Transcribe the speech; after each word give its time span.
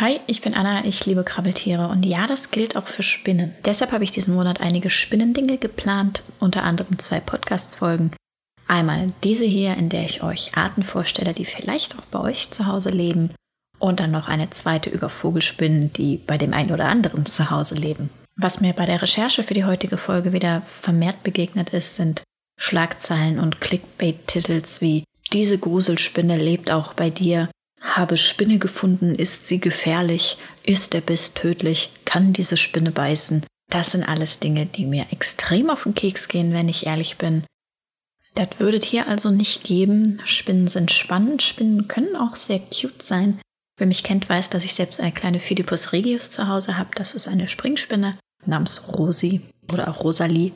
Hi, 0.00 0.18
ich 0.26 0.40
bin 0.40 0.54
Anna, 0.54 0.86
ich 0.86 1.04
liebe 1.04 1.24
Krabbeltiere 1.24 1.88
und 1.88 2.06
ja, 2.06 2.26
das 2.26 2.50
gilt 2.50 2.74
auch 2.74 2.86
für 2.86 3.02
Spinnen. 3.02 3.54
Deshalb 3.66 3.92
habe 3.92 4.02
ich 4.02 4.10
diesen 4.10 4.34
Monat 4.34 4.62
einige 4.62 4.88
Spinnendinge 4.88 5.58
geplant, 5.58 6.22
unter 6.38 6.62
anderem 6.62 6.98
zwei 6.98 7.20
Podcast-Folgen. 7.20 8.10
Einmal 8.66 9.12
diese 9.24 9.44
hier, 9.44 9.76
in 9.76 9.90
der 9.90 10.06
ich 10.06 10.22
euch 10.22 10.54
Arten 10.54 10.84
vorstelle, 10.84 11.34
die 11.34 11.44
vielleicht 11.44 11.98
auch 11.98 12.06
bei 12.06 12.18
euch 12.18 12.50
zu 12.50 12.64
Hause 12.64 12.88
leben. 12.88 13.34
Und 13.78 14.00
dann 14.00 14.10
noch 14.10 14.26
eine 14.26 14.48
zweite 14.48 14.88
über 14.88 15.10
Vogelspinnen, 15.10 15.92
die 15.92 16.16
bei 16.16 16.38
dem 16.38 16.54
einen 16.54 16.72
oder 16.72 16.86
anderen 16.86 17.26
zu 17.26 17.50
Hause 17.50 17.74
leben. 17.74 18.08
Was 18.36 18.62
mir 18.62 18.72
bei 18.72 18.86
der 18.86 19.02
Recherche 19.02 19.42
für 19.42 19.52
die 19.52 19.66
heutige 19.66 19.98
Folge 19.98 20.32
wieder 20.32 20.62
vermehrt 20.62 21.22
begegnet 21.24 21.74
ist, 21.74 21.96
sind 21.96 22.22
Schlagzeilen 22.58 23.38
und 23.38 23.60
Clickbait-Titels 23.60 24.80
wie 24.80 25.04
Diese 25.34 25.58
Gruselspinne 25.58 26.38
lebt 26.38 26.70
auch 26.70 26.94
bei 26.94 27.10
dir 27.10 27.50
habe 27.80 28.16
Spinne 28.16 28.58
gefunden, 28.58 29.14
ist 29.14 29.46
sie 29.46 29.58
gefährlich, 29.58 30.36
ist 30.64 30.92
der 30.92 31.00
Biss 31.00 31.34
tödlich, 31.34 31.90
kann 32.04 32.32
diese 32.32 32.56
Spinne 32.56 32.90
beißen. 32.90 33.44
Das 33.70 33.92
sind 33.92 34.04
alles 34.04 34.38
Dinge, 34.38 34.66
die 34.66 34.84
mir 34.84 35.06
extrem 35.10 35.70
auf 35.70 35.84
den 35.84 35.94
Keks 35.94 36.28
gehen, 36.28 36.52
wenn 36.52 36.68
ich 36.68 36.86
ehrlich 36.86 37.16
bin. 37.16 37.44
Das 38.34 38.48
würdet 38.58 38.84
hier 38.84 39.08
also 39.08 39.30
nicht 39.30 39.64
geben. 39.64 40.20
Spinnen 40.24 40.68
sind 40.68 40.90
spannend, 40.90 41.42
Spinnen 41.42 41.88
können 41.88 42.16
auch 42.16 42.36
sehr 42.36 42.60
cute 42.60 43.02
sein. 43.02 43.40
Wer 43.78 43.86
mich 43.86 44.02
kennt, 44.04 44.28
weiß, 44.28 44.50
dass 44.50 44.64
ich 44.64 44.74
selbst 44.74 45.00
eine 45.00 45.12
kleine 45.12 45.40
Philippus 45.40 45.92
regius 45.92 46.30
zu 46.30 46.48
Hause 46.48 46.76
habe. 46.76 46.90
Das 46.94 47.14
ist 47.14 47.28
eine 47.28 47.48
Springspinne 47.48 48.18
namens 48.44 48.88
Rosi 48.88 49.40
oder 49.72 49.88
auch 49.88 50.04
Rosalie. 50.04 50.52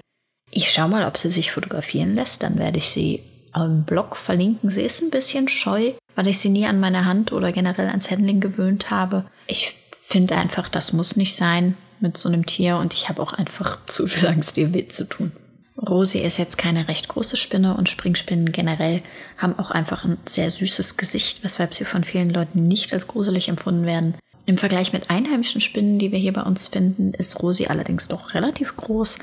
Ich 0.51 0.71
schau 0.71 0.89
mal, 0.89 1.07
ob 1.07 1.17
sie 1.17 1.31
sich 1.31 1.51
fotografieren 1.51 2.15
lässt, 2.15 2.43
dann 2.43 2.59
werde 2.59 2.79
ich 2.79 2.91
sie 2.91 3.23
im 3.55 3.85
Blog 3.85 4.17
verlinken. 4.17 4.71
Sie 4.71 4.83
ist 4.83 5.01
ein 5.03 5.11
bisschen 5.11 5.49
scheu, 5.49 5.93
weil 6.15 6.29
ich 6.29 6.39
sie 6.39 6.49
nie 6.49 6.67
an 6.67 6.81
meine 6.81 7.05
Hand 7.05 7.33
oder 7.33 7.53
generell 7.53 7.89
ans 7.89 8.11
Handling 8.11 8.41
gewöhnt 8.41 8.91
habe. 8.91 9.25
Ich 9.47 9.75
finde 9.93 10.37
einfach, 10.37 10.69
das 10.69 10.93
muss 10.93 11.17
nicht 11.17 11.37
sein 11.37 11.77
mit 12.01 12.17
so 12.17 12.29
einem 12.29 12.47
Tier 12.47 12.77
und 12.77 12.93
ich 12.93 13.09
habe 13.09 13.23
auch 13.23 13.33
einfach 13.33 13.79
zu 13.87 14.07
viel 14.07 14.29
Angst, 14.29 14.59
ihr 14.59 14.75
weh 14.75 14.89
zu 14.89 15.09
tun. 15.09 15.33
Rosi 15.77 16.19
ist 16.19 16.39
jetzt 16.39 16.57
keine 16.57 16.87
recht 16.87 17.09
große 17.09 17.37
Spinne 17.37 17.77
und 17.77 17.89
Springspinnen 17.89 18.53
generell 18.53 19.03
haben 19.39 19.59
auch 19.59 19.73
einfach 19.73 20.05
ein 20.05 20.19
sehr 20.25 20.49
süßes 20.51 20.97
Gesicht, 20.97 21.43
weshalb 21.43 21.75
sie 21.75 21.85
von 21.85 22.05
vielen 22.05 22.31
Leuten 22.31 22.69
nicht 22.69 22.93
als 22.93 23.09
gruselig 23.09 23.49
empfunden 23.49 23.85
werden. 23.85 24.15
Im 24.47 24.57
Vergleich 24.57 24.93
mit 24.93 25.11
einheimischen 25.11 25.61
Spinnen, 25.61 25.99
die 25.99 26.13
wir 26.13 26.19
hier 26.19 26.33
bei 26.33 26.43
uns 26.43 26.69
finden, 26.69 27.13
ist 27.15 27.43
Rosi 27.43 27.67
allerdings 27.67 28.09
doch 28.09 28.35
relativ 28.35 28.77
groß 28.77 29.19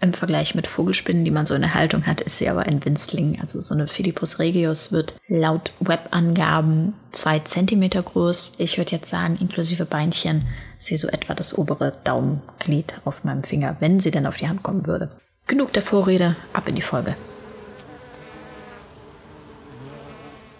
im 0.00 0.14
Vergleich 0.14 0.54
mit 0.54 0.66
Vogelspinnen, 0.66 1.24
die 1.24 1.30
man 1.30 1.44
so 1.46 1.54
in 1.54 1.60
der 1.60 1.74
Haltung 1.74 2.06
hat, 2.06 2.22
ist 2.22 2.38
sie 2.38 2.48
aber 2.48 2.62
ein 2.62 2.84
Winzling. 2.84 3.38
Also 3.40 3.60
so 3.60 3.74
eine 3.74 3.86
Philippus 3.86 4.38
regius 4.38 4.92
wird 4.92 5.14
laut 5.28 5.72
Webangaben 5.80 6.94
zwei 7.12 7.38
Zentimeter 7.40 8.02
groß. 8.02 8.52
Ich 8.58 8.78
würde 8.78 8.92
jetzt 8.92 9.10
sagen, 9.10 9.36
inklusive 9.40 9.84
Beinchen, 9.84 10.46
sie 10.78 10.96
so 10.96 11.08
etwa 11.08 11.34
das 11.34 11.56
obere 11.56 11.92
Daumenglied 12.04 12.94
auf 13.04 13.24
meinem 13.24 13.44
Finger, 13.44 13.76
wenn 13.80 14.00
sie 14.00 14.10
denn 14.10 14.26
auf 14.26 14.38
die 14.38 14.48
Hand 14.48 14.62
kommen 14.62 14.86
würde. 14.86 15.10
Genug 15.46 15.72
der 15.74 15.82
Vorrede, 15.82 16.34
ab 16.54 16.66
in 16.66 16.76
die 16.76 16.82
Folge. 16.82 17.14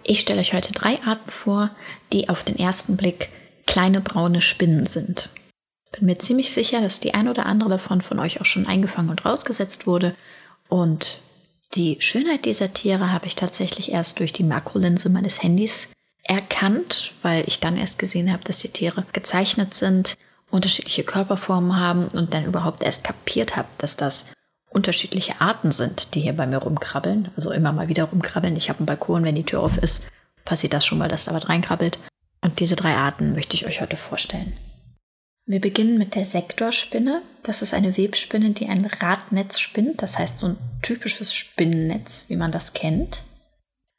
Ich 0.03 0.21
stelle 0.21 0.41
euch 0.41 0.53
heute 0.53 0.73
drei 0.73 0.97
Arten 1.07 1.31
vor, 1.31 1.71
die 2.13 2.29
auf 2.29 2.43
den 2.43 2.59
ersten 2.59 2.97
Blick 2.97 3.29
kleine 3.67 4.01
braune 4.01 4.41
Spinnen 4.41 4.87
sind. 4.87 5.31
Bin 5.93 6.07
mir 6.07 6.19
ziemlich 6.19 6.53
sicher, 6.53 6.81
dass 6.81 7.01
die 7.01 7.15
ein 7.15 7.29
oder 7.29 7.47
andere 7.47 7.71
davon 7.71 8.01
von 8.01 8.21
euch 8.21 8.41
auch 8.41 8.45
schon 8.45 8.67
eingefangen 8.67 9.11
und 9.11 9.25
rausgesetzt 9.25 9.87
wurde. 9.87 10.15
Und 10.69 11.19
die 11.75 11.97
Schönheit 12.01 12.45
dieser 12.45 12.73
Tiere 12.73 13.13
habe 13.13 13.27
ich 13.27 13.35
tatsächlich 13.37 13.93
erst 13.93 14.21
durch 14.21 14.33
die 14.33 14.45
Makrolinse 14.45 15.09
meines 15.09 15.43
Handys 15.43 15.89
erkannt, 16.23 17.13
weil 17.23 17.45
ich 17.47 17.61
dann 17.61 17.77
erst 17.77 17.99
gesehen 17.99 18.33
habe, 18.33 18.45
dass 18.45 18.59
die 18.59 18.69
Tiere 18.69 19.05
gezeichnet 19.13 19.75
sind, 19.75 20.15
unterschiedliche 20.51 21.05
Körperformen 21.05 21.77
haben 21.77 22.09
und 22.09 22.35
dann 22.35 22.45
überhaupt 22.45 22.83
erst 22.83 23.05
kapiert 23.05 23.57
habe, 23.57 23.69
dass 23.79 23.97
das 23.97 24.27
unterschiedliche 24.71 25.41
Arten 25.41 25.73
sind, 25.73 26.15
die 26.15 26.21
hier 26.21 26.33
bei 26.33 26.47
mir 26.47 26.59
rumkrabbeln. 26.59 27.31
Also 27.37 27.51
immer 27.51 27.73
mal 27.73 27.89
wieder 27.89 28.05
rumkrabbeln. 28.05 28.57
Ich 28.57 28.69
habe 28.69 28.81
einen 28.81 28.87
Balkon, 28.87 29.25
wenn 29.25 29.35
die 29.35 29.45
Tür 29.45 29.61
auf 29.61 29.77
ist, 29.77 30.05
passiert 30.45 30.73
das 30.73 30.87
schon 30.87 30.99
mal, 30.99 31.09
dass 31.09 31.25
da 31.25 31.35
was 31.35 31.49
reinkrabbelt. 31.49 31.99
Und 32.43 32.61
diese 32.61 32.77
drei 32.77 32.95
Arten 32.95 33.35
möchte 33.35 33.55
ich 33.55 33.67
euch 33.67 33.81
heute 33.81 33.97
vorstellen. 33.97 34.53
Wir 35.51 35.61
beginnen 35.61 35.99
mit 35.99 36.15
der 36.15 36.25
Sektorspinne. 36.25 37.23
Das 37.43 37.61
ist 37.61 37.75
eine 37.75 37.97
Webspinne, 37.97 38.51
die 38.51 38.69
ein 38.69 38.85
Radnetz 38.85 39.59
spinnt, 39.59 40.01
das 40.01 40.17
heißt 40.17 40.39
so 40.39 40.47
ein 40.47 40.59
typisches 40.81 41.35
Spinnennetz, 41.35 42.27
wie 42.29 42.37
man 42.37 42.53
das 42.53 42.73
kennt. 42.73 43.25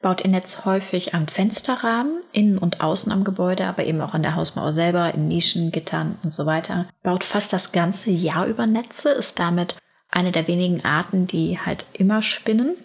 Baut 0.00 0.24
ihr 0.24 0.30
Netz 0.30 0.64
häufig 0.64 1.14
am 1.14 1.28
Fensterrahmen, 1.28 2.22
innen 2.32 2.56
und 2.56 2.80
außen 2.80 3.12
am 3.12 3.22
Gebäude, 3.22 3.66
aber 3.66 3.84
eben 3.84 4.00
auch 4.00 4.14
an 4.14 4.22
der 4.22 4.34
Hausmauer 4.34 4.72
selber, 4.72 5.12
in 5.12 5.28
Nischen, 5.28 5.72
Gittern 5.72 6.18
und 6.22 6.32
so 6.32 6.46
weiter. 6.46 6.88
Baut 7.02 7.22
fast 7.22 7.52
das 7.52 7.72
ganze 7.72 8.10
Jahr 8.10 8.46
über 8.46 8.66
Netze, 8.66 9.10
ist 9.10 9.38
damit 9.38 9.76
eine 10.08 10.32
der 10.32 10.48
wenigen 10.48 10.82
Arten, 10.86 11.26
die 11.26 11.58
halt 11.58 11.84
immer 11.92 12.22
spinnen. 12.22 12.76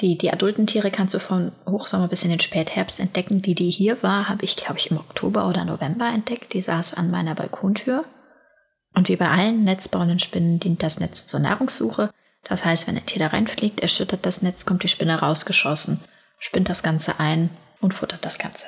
Die, 0.00 0.16
die 0.16 0.32
adulten 0.32 0.66
Tiere 0.66 0.92
kannst 0.92 1.14
du 1.14 1.18
von 1.18 1.52
Hochsommer 1.66 2.06
bis 2.06 2.22
in 2.22 2.30
den 2.30 2.38
Spätherbst 2.38 3.00
entdecken. 3.00 3.42
Die, 3.42 3.54
die 3.54 3.70
hier 3.70 4.00
war, 4.02 4.28
habe 4.28 4.44
ich, 4.44 4.54
glaube 4.54 4.78
ich, 4.78 4.90
im 4.90 4.98
Oktober 4.98 5.48
oder 5.48 5.64
November 5.64 6.08
entdeckt. 6.08 6.52
Die 6.52 6.60
saß 6.60 6.94
an 6.94 7.10
meiner 7.10 7.34
Balkontür. 7.34 8.04
Und 8.94 9.08
wie 9.08 9.16
bei 9.16 9.28
allen 9.28 9.64
netzbauenden 9.64 10.20
Spinnen 10.20 10.60
dient 10.60 10.82
das 10.82 11.00
Netz 11.00 11.26
zur 11.26 11.40
Nahrungssuche. 11.40 12.10
Das 12.44 12.64
heißt, 12.64 12.86
wenn 12.86 12.96
ein 12.96 13.06
Tier 13.06 13.18
da 13.18 13.28
reinfliegt, 13.28 13.80
erschüttert 13.80 14.24
das 14.24 14.40
Netz, 14.40 14.66
kommt 14.66 14.82
die 14.82 14.88
Spinne 14.88 15.20
rausgeschossen, 15.20 16.00
spinnt 16.38 16.68
das 16.68 16.82
Ganze 16.82 17.18
ein 17.18 17.50
und 17.80 17.92
futtert 17.92 18.24
das 18.24 18.38
Ganze. 18.38 18.66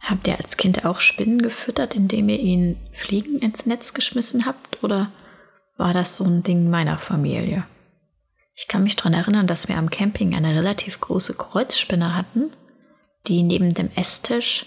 Habt 0.00 0.26
ihr 0.26 0.36
als 0.36 0.56
Kind 0.56 0.84
auch 0.84 1.00
Spinnen 1.00 1.40
gefüttert, 1.40 1.94
indem 1.94 2.28
ihr 2.28 2.38
ihnen 2.38 2.76
Fliegen 2.92 3.38
ins 3.38 3.64
Netz 3.64 3.94
geschmissen 3.94 4.44
habt? 4.44 4.82
Oder 4.84 5.10
war 5.76 5.94
das 5.94 6.16
so 6.16 6.24
ein 6.24 6.42
Ding 6.42 6.68
meiner 6.68 6.98
Familie? 6.98 7.64
Ich 8.54 8.68
kann 8.68 8.84
mich 8.84 8.96
daran 8.96 9.14
erinnern, 9.14 9.46
dass 9.46 9.68
wir 9.68 9.76
am 9.76 9.90
Camping 9.90 10.34
eine 10.34 10.54
relativ 10.54 11.00
große 11.00 11.34
Kreuzspinne 11.34 12.16
hatten, 12.16 12.52
die 13.26 13.42
neben 13.42 13.74
dem 13.74 13.90
Esstisch 13.96 14.66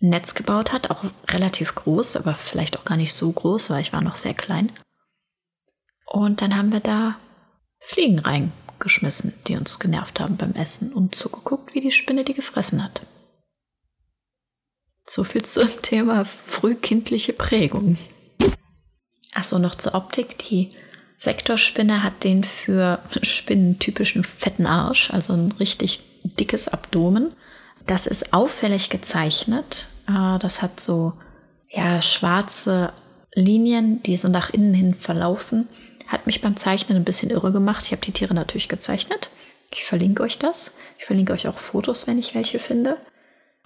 ein 0.00 0.10
Netz 0.10 0.34
gebaut 0.34 0.72
hat, 0.72 0.90
auch 0.90 1.04
relativ 1.28 1.74
groß, 1.74 2.16
aber 2.16 2.34
vielleicht 2.34 2.78
auch 2.78 2.84
gar 2.84 2.96
nicht 2.96 3.12
so 3.12 3.30
groß, 3.30 3.70
weil 3.70 3.82
ich 3.82 3.92
war 3.92 4.02
noch 4.02 4.14
sehr 4.14 4.34
klein. 4.34 4.70
Und 6.06 6.42
dann 6.42 6.56
haben 6.56 6.70
wir 6.70 6.80
da 6.80 7.18
Fliegen 7.80 8.20
reingeschmissen, 8.20 9.32
die 9.46 9.56
uns 9.56 9.78
genervt 9.80 10.20
haben 10.20 10.36
beim 10.36 10.52
Essen 10.52 10.92
und 10.92 11.14
zugeguckt, 11.14 11.74
wie 11.74 11.80
die 11.80 11.90
Spinne 11.90 12.24
die 12.24 12.34
gefressen 12.34 12.84
hat. 12.84 13.02
So 15.06 15.24
viel 15.24 15.44
zum 15.44 15.68
Thema 15.82 16.24
frühkindliche 16.24 17.32
Prägung. 17.32 17.98
Achso, 19.32 19.58
noch 19.58 19.74
zur 19.74 19.94
Optik. 19.94 20.38
Die 20.38 20.70
Sektorspinne 21.24 22.02
hat 22.02 22.22
den 22.24 22.44
für 22.44 23.00
Spinnen 23.22 23.78
typischen 23.78 24.24
fetten 24.24 24.66
Arsch, 24.66 25.10
also 25.10 25.32
ein 25.32 25.52
richtig 25.52 26.00
dickes 26.22 26.68
Abdomen. 26.68 27.32
Das 27.86 28.06
ist 28.06 28.32
auffällig 28.32 28.90
gezeichnet. 28.90 29.88
Äh, 30.08 30.38
das 30.38 30.62
hat 30.62 30.80
so 30.80 31.14
ja, 31.70 32.00
schwarze 32.00 32.92
Linien, 33.34 34.02
die 34.02 34.16
so 34.16 34.28
nach 34.28 34.50
innen 34.50 34.74
hin 34.74 34.94
verlaufen. 34.94 35.68
Hat 36.06 36.26
mich 36.26 36.40
beim 36.40 36.56
Zeichnen 36.56 36.96
ein 36.96 37.04
bisschen 37.04 37.30
irre 37.30 37.52
gemacht. 37.52 37.84
Ich 37.86 37.92
habe 37.92 38.02
die 38.02 38.12
Tiere 38.12 38.34
natürlich 38.34 38.68
gezeichnet. 38.68 39.30
Ich 39.72 39.84
verlinke 39.84 40.22
euch 40.22 40.38
das. 40.38 40.72
Ich 40.98 41.06
verlinke 41.06 41.32
euch 41.32 41.48
auch 41.48 41.58
Fotos, 41.58 42.06
wenn 42.06 42.18
ich 42.18 42.34
welche 42.34 42.58
finde. 42.58 42.96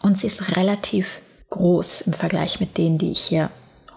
Und 0.01 0.19
sie 0.19 0.29
ist 0.29 0.57
relativ 0.57 1.07
groß 1.51 2.03
im 2.03 2.13
Vergleich 2.13 2.61
mit 2.61 2.79
denen, 2.79 2.99
die 2.99 3.11
ich 3.11 3.21
hier 3.21 3.51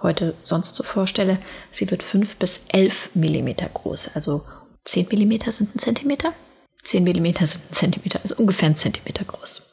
heute 0.04 0.36
sonst 0.44 0.76
so 0.76 0.84
vorstelle. 0.84 1.40
Sie 1.72 1.90
wird 1.92 2.04
5 2.04 2.38
bis 2.38 2.62
11 2.70 3.12
Millimeter 3.14 3.70
groß. 3.70 4.12
Also 4.16 4.44
10 4.86 5.08
Millimeter 5.10 5.52
sind 5.52 5.76
ein 5.76 5.80
Zentimeter. 5.80 6.34
10 6.84 7.04
Millimeter 7.04 7.46
sind 7.46 7.64
ein 7.70 7.74
Zentimeter, 7.74 8.20
also 8.24 8.36
ungefähr 8.36 8.70
ein 8.70 8.76
Zentimeter 8.76 9.26
groß. 9.26 9.64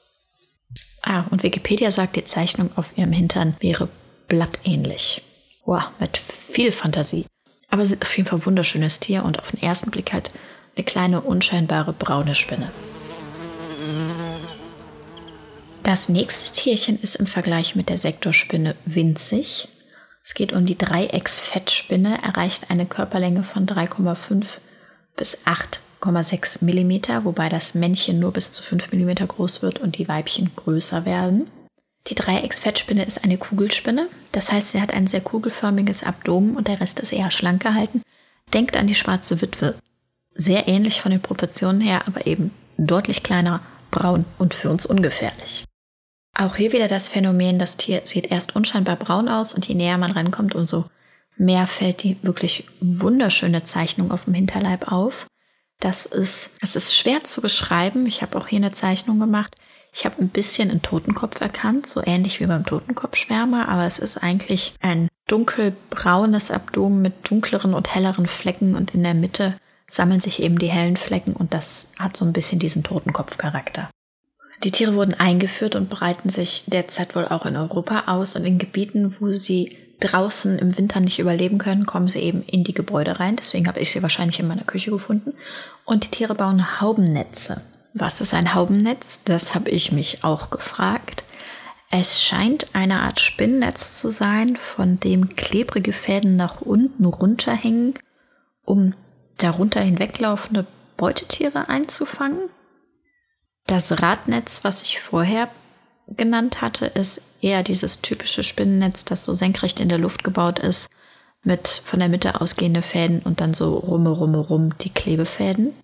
Ah, 1.02 1.24
und 1.30 1.42
Wikipedia 1.42 1.90
sagt, 1.90 2.16
die 2.16 2.24
Zeichnung 2.24 2.70
auf 2.76 2.96
ihrem 2.96 3.12
Hintern 3.12 3.56
wäre 3.60 3.88
blattähnlich. 4.26 5.22
Wow, 5.64 5.84
mit 5.98 6.18
viel 6.18 6.72
Fantasie. 6.72 7.24
Aber 7.70 7.84
sie 7.84 7.94
ist 7.94 8.02
auf 8.02 8.16
jeden 8.16 8.28
Fall 8.28 8.38
ein 8.40 8.46
wunderschönes 8.46 9.00
Tier 9.00 9.24
und 9.24 9.38
auf 9.38 9.52
den 9.52 9.62
ersten 9.62 9.90
Blick 9.90 10.12
halt 10.12 10.30
eine 10.76 10.84
kleine, 10.84 11.20
unscheinbare 11.20 11.92
braune 11.92 12.34
Spinne. 12.34 12.70
Das 15.84 16.08
nächste 16.08 16.52
Tierchen 16.52 17.00
ist 17.00 17.16
im 17.16 17.26
Vergleich 17.26 17.74
mit 17.74 17.88
der 17.88 17.98
Sektorspinne 17.98 18.76
winzig 18.84 19.68
es 20.28 20.34
geht 20.34 20.52
um 20.52 20.66
die 20.66 20.76
Dreiecksfettspinne, 20.76 22.22
erreicht 22.22 22.70
eine 22.70 22.84
Körperlänge 22.84 23.44
von 23.44 23.66
3,5 23.66 24.44
bis 25.16 25.38
8,6 25.46 26.62
mm, 26.62 27.24
wobei 27.24 27.48
das 27.48 27.72
Männchen 27.72 28.20
nur 28.20 28.34
bis 28.34 28.50
zu 28.50 28.62
5 28.62 28.92
mm 28.92 29.26
groß 29.26 29.62
wird 29.62 29.78
und 29.78 29.96
die 29.96 30.06
Weibchen 30.06 30.50
größer 30.54 31.06
werden. 31.06 31.50
Die 32.08 32.14
Dreiecksfettspinne 32.14 33.06
ist 33.06 33.24
eine 33.24 33.38
Kugelspinne, 33.38 34.06
das 34.32 34.52
heißt, 34.52 34.72
sie 34.72 34.82
hat 34.82 34.92
ein 34.92 35.06
sehr 35.06 35.22
kugelförmiges 35.22 36.04
Abdomen 36.04 36.58
und 36.58 36.68
der 36.68 36.78
Rest 36.78 37.00
ist 37.00 37.14
eher 37.14 37.30
schlank 37.30 37.62
gehalten. 37.62 38.02
Denkt 38.52 38.76
an 38.76 38.86
die 38.86 38.94
schwarze 38.94 39.40
Witwe. 39.40 39.76
Sehr 40.34 40.68
ähnlich 40.68 41.00
von 41.00 41.10
den 41.10 41.22
Proportionen 41.22 41.80
her, 41.80 42.02
aber 42.06 42.26
eben 42.26 42.50
deutlich 42.76 43.22
kleiner, 43.22 43.60
braun 43.90 44.26
und 44.36 44.52
für 44.52 44.68
uns 44.68 44.84
ungefährlich. 44.84 45.64
Auch 46.38 46.54
hier 46.54 46.70
wieder 46.70 46.86
das 46.86 47.08
Phänomen, 47.08 47.58
das 47.58 47.76
Tier 47.76 48.02
sieht 48.04 48.30
erst 48.30 48.54
unscheinbar 48.54 48.94
braun 48.94 49.28
aus 49.28 49.52
und 49.54 49.66
je 49.66 49.74
näher 49.74 49.98
man 49.98 50.12
rankommt, 50.12 50.54
umso 50.54 50.84
mehr 51.36 51.66
fällt 51.66 52.04
die 52.04 52.16
wirklich 52.22 52.64
wunderschöne 52.80 53.64
Zeichnung 53.64 54.12
auf 54.12 54.24
dem 54.24 54.34
Hinterleib 54.34 54.92
auf. 54.92 55.26
Das 55.80 56.06
ist, 56.06 56.50
es 56.62 56.76
ist 56.76 56.96
schwer 56.96 57.24
zu 57.24 57.40
beschreiben. 57.40 58.06
Ich 58.06 58.22
habe 58.22 58.38
auch 58.38 58.46
hier 58.46 58.58
eine 58.58 58.70
Zeichnung 58.70 59.18
gemacht. 59.18 59.56
Ich 59.92 60.04
habe 60.04 60.22
ein 60.22 60.28
bisschen 60.28 60.70
einen 60.70 60.80
Totenkopf 60.80 61.40
erkannt, 61.40 61.88
so 61.88 62.02
ähnlich 62.04 62.38
wie 62.38 62.46
beim 62.46 62.64
Totenkopfschwärmer, 62.64 63.68
aber 63.68 63.84
es 63.86 63.98
ist 63.98 64.18
eigentlich 64.18 64.74
ein 64.80 65.08
dunkelbraunes 65.26 66.52
Abdomen 66.52 67.02
mit 67.02 67.28
dunkleren 67.28 67.74
und 67.74 67.92
helleren 67.92 68.28
Flecken 68.28 68.76
und 68.76 68.94
in 68.94 69.02
der 69.02 69.14
Mitte 69.14 69.54
sammeln 69.90 70.20
sich 70.20 70.40
eben 70.40 70.58
die 70.58 70.70
hellen 70.70 70.96
Flecken 70.96 71.32
und 71.32 71.52
das 71.52 71.88
hat 71.98 72.16
so 72.16 72.24
ein 72.24 72.32
bisschen 72.32 72.60
diesen 72.60 72.84
Totenkopfcharakter. 72.84 73.90
Die 74.64 74.72
Tiere 74.72 74.94
wurden 74.94 75.14
eingeführt 75.14 75.76
und 75.76 75.88
breiten 75.88 76.30
sich 76.30 76.64
derzeit 76.66 77.14
wohl 77.14 77.28
auch 77.28 77.46
in 77.46 77.56
Europa 77.56 78.04
aus 78.06 78.34
und 78.34 78.44
in 78.44 78.58
Gebieten, 78.58 79.16
wo 79.20 79.32
sie 79.32 79.76
draußen 80.00 80.58
im 80.58 80.76
Winter 80.78 81.00
nicht 81.00 81.18
überleben 81.18 81.58
können, 81.58 81.86
kommen 81.86 82.08
sie 82.08 82.20
eben 82.20 82.42
in 82.42 82.64
die 82.64 82.74
Gebäude 82.74 83.20
rein. 83.20 83.36
Deswegen 83.36 83.66
habe 83.68 83.80
ich 83.80 83.90
sie 83.90 84.02
wahrscheinlich 84.02 84.40
in 84.40 84.48
meiner 84.48 84.64
Küche 84.64 84.90
gefunden. 84.90 85.34
Und 85.84 86.04
die 86.04 86.10
Tiere 86.10 86.34
bauen 86.34 86.80
Haubennetze. 86.80 87.60
Was 87.94 88.20
ist 88.20 88.34
ein 88.34 88.54
Haubennetz? 88.54 89.20
Das 89.24 89.54
habe 89.54 89.70
ich 89.70 89.92
mich 89.92 90.24
auch 90.24 90.50
gefragt. 90.50 91.24
Es 91.90 92.22
scheint 92.22 92.66
eine 92.74 93.00
Art 93.00 93.18
Spinnennetz 93.18 94.00
zu 94.00 94.10
sein, 94.10 94.56
von 94.56 95.00
dem 95.00 95.34
klebrige 95.36 95.92
Fäden 95.92 96.36
nach 96.36 96.60
unten 96.60 97.06
runterhängen, 97.06 97.94
um 98.64 98.94
darunter 99.38 99.80
hinweglaufende 99.80 100.66
Beutetiere 100.96 101.68
einzufangen. 101.68 102.50
Das 103.68 104.00
Radnetz, 104.02 104.64
was 104.64 104.80
ich 104.80 104.98
vorher 104.98 105.50
genannt 106.06 106.62
hatte, 106.62 106.86
ist 106.86 107.20
eher 107.42 107.62
dieses 107.62 108.00
typische 108.00 108.42
Spinnennetz, 108.42 109.04
das 109.04 109.24
so 109.24 109.34
senkrecht 109.34 109.78
in 109.78 109.90
der 109.90 109.98
Luft 109.98 110.24
gebaut 110.24 110.58
ist, 110.58 110.88
mit 111.44 111.68
von 111.84 112.00
der 112.00 112.08
Mitte 112.08 112.40
ausgehende 112.40 112.80
Fäden 112.80 113.20
und 113.20 113.42
dann 113.42 113.52
so 113.52 113.76
rumme, 113.76 114.08
rumme, 114.08 114.38
rum 114.38 114.76
die 114.78 114.88
Klebefäden. 114.88 115.74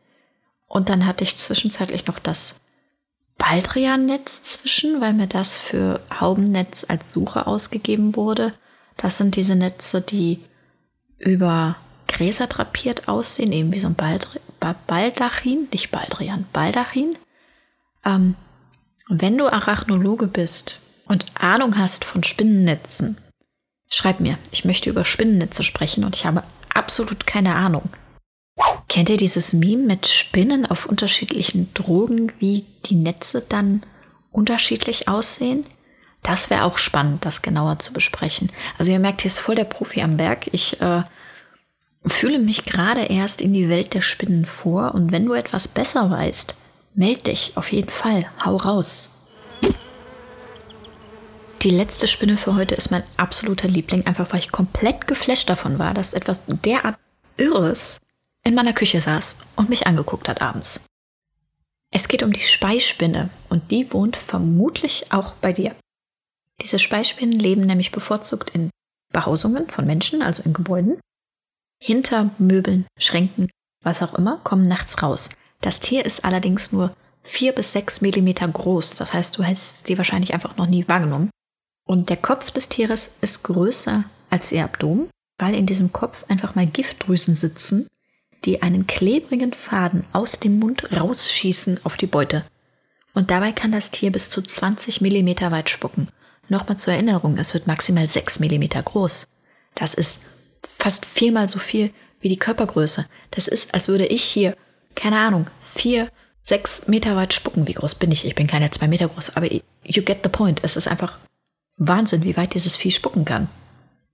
Und 0.66 0.88
dann 0.88 1.04
hatte 1.04 1.24
ich 1.24 1.36
zwischenzeitlich 1.36 2.06
noch 2.06 2.18
das 2.18 2.54
Baldrian-Netz 3.36 4.42
zwischen, 4.44 5.02
weil 5.02 5.12
mir 5.12 5.26
das 5.26 5.58
für 5.58 6.00
Haubennetz 6.18 6.86
als 6.88 7.12
Suche 7.12 7.46
ausgegeben 7.46 8.16
wurde. 8.16 8.54
Das 8.96 9.18
sind 9.18 9.36
diese 9.36 9.56
Netze, 9.56 10.00
die 10.00 10.40
über 11.18 11.76
Gräser 12.08 12.46
drapiert 12.46 13.08
aussehen, 13.08 13.52
eben 13.52 13.74
wie 13.74 13.80
so 13.80 13.88
ein 13.88 13.94
Baldri 13.94 14.40
Baldachin, 14.86 15.68
nicht 15.70 15.90
Baldrian, 15.90 16.46
Baldachin. 16.54 17.18
Ähm, 18.04 18.36
wenn 19.08 19.36
du 19.36 19.52
Arachnologe 19.52 20.26
bist 20.26 20.80
und 21.06 21.26
Ahnung 21.38 21.76
hast 21.76 22.04
von 22.04 22.22
Spinnennetzen, 22.22 23.18
schreib 23.88 24.20
mir, 24.20 24.38
ich 24.50 24.64
möchte 24.64 24.90
über 24.90 25.04
Spinnennetze 25.04 25.62
sprechen 25.62 26.04
und 26.04 26.16
ich 26.16 26.24
habe 26.24 26.42
absolut 26.72 27.26
keine 27.26 27.54
Ahnung. 27.54 27.88
Kennt 28.88 29.08
ihr 29.08 29.16
dieses 29.16 29.52
Meme 29.52 29.84
mit 29.84 30.06
Spinnen 30.06 30.66
auf 30.66 30.86
unterschiedlichen 30.86 31.72
Drogen, 31.74 32.32
wie 32.38 32.64
die 32.86 32.94
Netze 32.94 33.44
dann 33.48 33.82
unterschiedlich 34.30 35.08
aussehen? 35.08 35.66
Das 36.22 36.48
wäre 36.48 36.64
auch 36.64 36.78
spannend, 36.78 37.24
das 37.24 37.42
genauer 37.42 37.78
zu 37.80 37.92
besprechen. 37.92 38.50
Also 38.78 38.92
ihr 38.92 38.98
merkt, 38.98 39.22
hier 39.22 39.30
ist 39.30 39.38
voll 39.38 39.56
der 39.56 39.64
Profi 39.64 40.02
am 40.02 40.16
Berg. 40.16 40.48
Ich 40.52 40.80
äh, 40.80 41.02
fühle 42.06 42.38
mich 42.38 42.64
gerade 42.64 43.02
erst 43.02 43.40
in 43.40 43.52
die 43.52 43.68
Welt 43.68 43.94
der 43.94 44.00
Spinnen 44.00 44.46
vor 44.46 44.94
und 44.94 45.12
wenn 45.12 45.26
du 45.26 45.34
etwas 45.34 45.68
besser 45.68 46.10
weißt, 46.10 46.54
meld 46.94 47.26
dich 47.26 47.56
auf 47.56 47.72
jeden 47.72 47.90
Fall. 47.90 48.26
Hau 48.44 48.56
raus. 48.56 49.10
Die 51.62 51.70
letzte 51.70 52.06
Spinne 52.06 52.36
für 52.36 52.54
heute 52.56 52.74
ist 52.74 52.90
mein 52.90 53.02
absoluter 53.16 53.68
Liebling, 53.68 54.06
einfach 54.06 54.32
weil 54.32 54.40
ich 54.40 54.52
komplett 54.52 55.06
geflasht 55.06 55.48
davon 55.48 55.78
war, 55.78 55.94
dass 55.94 56.12
etwas 56.12 56.42
derart 56.46 56.98
Irres 57.36 57.98
in 58.42 58.54
meiner 58.54 58.74
Küche 58.74 59.00
saß 59.00 59.36
und 59.56 59.70
mich 59.70 59.86
angeguckt 59.86 60.28
hat 60.28 60.42
abends. 60.42 60.80
Es 61.90 62.08
geht 62.08 62.22
um 62.22 62.32
die 62.32 62.42
Speispinne 62.42 63.30
und 63.48 63.70
die 63.70 63.90
wohnt 63.92 64.16
vermutlich 64.16 65.10
auch 65.10 65.32
bei 65.34 65.52
dir. 65.52 65.74
Diese 66.60 66.78
Speispinnen 66.78 67.38
leben 67.38 67.62
nämlich 67.62 67.92
bevorzugt 67.92 68.50
in 68.50 68.70
Behausungen 69.12 69.70
von 69.70 69.86
Menschen, 69.86 70.20
also 70.20 70.42
in 70.42 70.52
Gebäuden. 70.52 71.00
Hinter 71.80 72.30
Möbeln, 72.38 72.86
Schränken, 72.98 73.48
was 73.82 74.02
auch 74.02 74.14
immer, 74.14 74.38
kommen 74.44 74.68
nachts 74.68 75.02
raus. 75.02 75.30
Das 75.64 75.80
Tier 75.80 76.04
ist 76.04 76.26
allerdings 76.26 76.72
nur 76.72 76.94
vier 77.22 77.52
bis 77.52 77.72
sechs 77.72 78.02
Millimeter 78.02 78.46
groß. 78.46 78.96
Das 78.96 79.14
heißt, 79.14 79.38
du 79.38 79.42
hättest 79.42 79.88
die 79.88 79.96
wahrscheinlich 79.96 80.34
einfach 80.34 80.58
noch 80.58 80.66
nie 80.66 80.86
wahrgenommen. 80.88 81.30
Und 81.86 82.10
der 82.10 82.18
Kopf 82.18 82.50
des 82.50 82.68
Tieres 82.68 83.12
ist 83.22 83.44
größer 83.44 84.04
als 84.28 84.52
ihr 84.52 84.62
Abdomen, 84.62 85.08
weil 85.38 85.54
in 85.54 85.64
diesem 85.64 85.90
Kopf 85.90 86.26
einfach 86.28 86.54
mal 86.54 86.66
Giftdrüsen 86.66 87.34
sitzen, 87.34 87.86
die 88.44 88.60
einen 88.60 88.86
klebrigen 88.86 89.54
Faden 89.54 90.04
aus 90.12 90.38
dem 90.38 90.58
Mund 90.58 90.92
rausschießen 90.92 91.80
auf 91.84 91.96
die 91.96 92.08
Beute. 92.08 92.44
Und 93.14 93.30
dabei 93.30 93.52
kann 93.52 93.72
das 93.72 93.90
Tier 93.90 94.12
bis 94.12 94.28
zu 94.28 94.42
20 94.42 95.00
Millimeter 95.00 95.50
weit 95.50 95.70
spucken. 95.70 96.08
Nochmal 96.50 96.76
zur 96.76 96.92
Erinnerung, 96.92 97.38
es 97.38 97.54
wird 97.54 97.66
maximal 97.66 98.06
6 98.06 98.38
Millimeter 98.38 98.82
groß. 98.82 99.28
Das 99.74 99.94
ist 99.94 100.20
fast 100.76 101.06
viermal 101.06 101.48
so 101.48 101.58
viel 101.58 101.90
wie 102.20 102.28
die 102.28 102.38
Körpergröße. 102.38 103.06
Das 103.30 103.48
ist, 103.48 103.72
als 103.72 103.88
würde 103.88 104.04
ich 104.04 104.22
hier, 104.22 104.54
keine 104.94 105.18
Ahnung, 105.18 105.46
vier, 105.62 106.08
sechs 106.42 106.86
Meter 106.86 107.16
weit 107.16 107.32
spucken. 107.32 107.66
Wie 107.66 107.74
groß 107.74 107.96
bin 107.96 108.12
ich? 108.12 108.24
Ich 108.24 108.34
bin 108.34 108.46
keine 108.46 108.70
zwei 108.70 108.88
Meter 108.88 109.08
groß, 109.08 109.36
aber 109.36 109.50
you 109.50 110.02
get 110.02 110.20
the 110.22 110.28
point. 110.28 110.60
Es 110.62 110.76
ist 110.76 110.88
einfach 110.88 111.18
Wahnsinn, 111.76 112.24
wie 112.24 112.36
weit 112.36 112.54
dieses 112.54 112.76
Vieh 112.76 112.90
spucken 112.90 113.24
kann. 113.24 113.48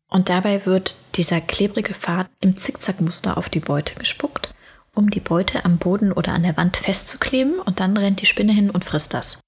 Und 0.09 0.29
dabei 0.29 0.67
wird 0.67 0.97
dieser 1.15 1.41
klebrige 1.41 1.95
Faden 1.95 2.33
im 2.41 2.57
Zickzackmuster 2.57 3.37
auf 3.37 3.49
die 3.49 3.61
Beute 3.61 3.95
gespuckt, 3.95 4.55
um 4.95 5.11
die 5.11 5.21
Beute 5.21 5.65
am 5.65 5.79
Boden 5.79 6.13
oder 6.13 6.33
an 6.33 6.43
der 6.43 6.57
Wand 6.57 6.77
festzukleben 6.77 7.61
und 7.61 7.79
dann 7.79 7.97
rennt 7.97 8.21
die 8.21 8.27
Spinne 8.27 8.53
hin 8.53 8.71
und 8.71 8.85
frisst 8.85 9.15
das. 9.15 9.39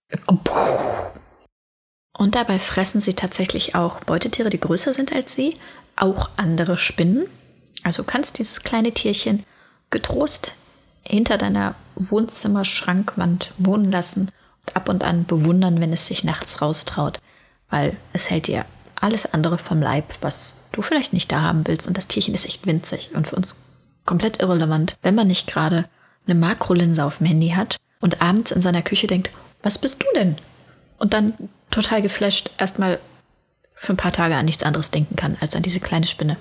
Und 2.17 2.35
dabei 2.35 2.59
fressen 2.59 3.01
sie 3.01 3.15
tatsächlich 3.15 3.75
auch 3.75 4.01
Beutetiere, 4.01 4.51
die 4.51 4.61
größer 4.61 4.93
sind 4.93 5.13
als 5.13 5.35
sie, 5.35 5.57
auch 5.97 6.31
andere 6.37 6.77
Spinnen. 6.77 7.27
Also 7.83 8.05
kannst 8.05 8.39
dieses 8.39 8.63
kleine 8.63 8.93
Tierchen 8.93 9.45
getrost 9.91 10.55
hinter 11.03 11.39
deiner 11.39 11.75
Wohnzimmerschrankwand 11.97 13.53
wohnen 13.59 13.91
lassen 13.91 14.29
und 14.67 14.77
ab 14.77 14.89
und 14.89 15.03
an 15.03 15.25
bewundern, 15.25 15.81
wenn 15.81 15.93
es 15.93 16.07
sich 16.07 16.25
nachts 16.25 16.63
raustraut, 16.63 17.19
weil 17.71 17.97
es 18.13 18.31
hält 18.31 18.47
dir 18.47 18.65
alles 18.97 19.33
andere 19.33 19.59
vom 19.59 19.83
Leib, 19.83 20.15
was 20.21 20.57
du 20.71 20.81
vielleicht 20.83 21.13
nicht 21.13 21.33
da 21.33 21.43
haben 21.43 21.67
willst. 21.67 21.89
Und 21.89 21.97
das 21.97 22.07
Tierchen 22.07 22.35
ist 22.35 22.47
echt 22.47 22.67
winzig 22.67 23.11
und 23.15 23.29
für 23.29 23.37
uns 23.37 23.61
komplett 24.05 24.41
irrelevant, 24.41 24.95
wenn 25.03 25.15
man 25.15 25.27
nicht 25.27 25.47
gerade 25.47 25.87
eine 26.27 26.37
Makrolinse 26.37 27.05
auf 27.05 27.19
dem 27.19 27.27
Handy 27.27 27.51
hat 27.51 27.77
und 28.01 28.23
abends 28.23 28.53
in 28.53 28.61
seiner 28.61 28.83
Küche 28.83 29.07
denkt, 29.07 29.31
was 29.63 29.79
bist 29.79 30.03
du 30.03 30.07
denn? 30.15 30.37
Und 30.99 31.15
dann 31.15 31.35
total 31.71 32.03
geflasht 32.03 32.51
erstmal 32.59 33.01
für 33.75 33.93
ein 33.93 33.97
paar 33.97 34.13
Tage 34.13 34.37
an 34.37 34.45
nichts 34.45 34.63
anderes 34.63 34.91
denken 34.91 35.17
kann 35.17 35.37
als 35.41 35.57
an 35.57 35.63
diese 35.63 35.81
kleine 35.81 36.07
Spinne. 36.07 36.37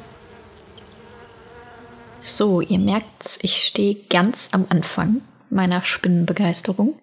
So, 2.23 2.61
ihr 2.61 2.79
merkt's, 2.79 3.39
ich 3.41 3.63
stehe 3.63 3.95
ganz 4.09 4.49
am 4.51 4.65
Anfang 4.69 5.21
meiner 5.49 5.81
Spinnenbegeisterung. 5.81 6.99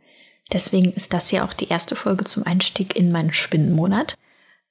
Deswegen 0.52 0.92
ist 0.92 1.12
das 1.12 1.30
ja 1.30 1.44
auch 1.44 1.52
die 1.52 1.68
erste 1.68 1.96
Folge 1.96 2.24
zum 2.24 2.46
Einstieg 2.46 2.96
in 2.96 3.12
meinen 3.12 3.32
Spinnenmonat. 3.32 4.14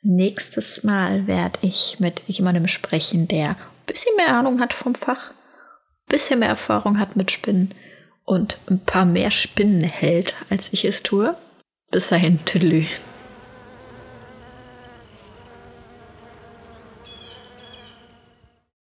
Nächstes 0.01 0.83
Mal 0.83 1.27
werde 1.27 1.59
ich 1.61 1.97
mit 1.99 2.21
jemandem 2.27 2.67
sprechen, 2.67 3.27
der 3.27 3.49
ein 3.49 3.57
bisschen 3.85 4.15
mehr 4.15 4.35
Ahnung 4.35 4.59
hat 4.61 4.73
vom 4.73 4.95
Fach, 4.95 5.31
ein 5.31 6.09
bisschen 6.09 6.39
mehr 6.39 6.49
Erfahrung 6.49 6.99
hat 6.99 7.15
mit 7.15 7.31
Spinnen 7.31 7.73
und 8.23 8.57
ein 8.69 8.79
paar 8.79 9.05
mehr 9.05 9.31
Spinnen 9.31 9.83
hält, 9.83 10.35
als 10.49 10.71
ich 10.71 10.85
es 10.85 11.03
tue. 11.03 11.35
Bis 11.91 12.07
dahin, 12.07 12.43
tüdelü. 12.45 12.85